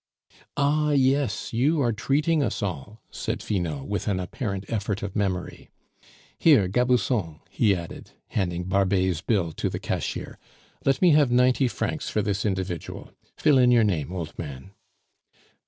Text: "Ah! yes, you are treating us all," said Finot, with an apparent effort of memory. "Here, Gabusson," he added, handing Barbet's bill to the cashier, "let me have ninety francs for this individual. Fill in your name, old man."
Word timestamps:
"Ah! 0.57 0.89
yes, 0.93 1.53
you 1.53 1.79
are 1.79 1.93
treating 1.93 2.41
us 2.41 2.63
all," 2.63 2.99
said 3.11 3.43
Finot, 3.43 3.85
with 3.85 4.07
an 4.07 4.19
apparent 4.19 4.65
effort 4.67 5.03
of 5.03 5.15
memory. 5.15 5.69
"Here, 6.39 6.67
Gabusson," 6.67 7.39
he 7.51 7.75
added, 7.75 8.09
handing 8.29 8.63
Barbet's 8.63 9.21
bill 9.21 9.51
to 9.51 9.69
the 9.69 9.77
cashier, 9.79 10.39
"let 10.83 11.03
me 11.03 11.11
have 11.11 11.29
ninety 11.29 11.67
francs 11.67 12.09
for 12.09 12.23
this 12.23 12.47
individual. 12.47 13.11
Fill 13.37 13.59
in 13.59 13.69
your 13.69 13.83
name, 13.83 14.11
old 14.11 14.33
man." 14.39 14.71